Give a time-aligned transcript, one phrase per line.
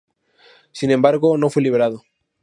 [0.71, 2.01] Sin embargo, no fue liberado.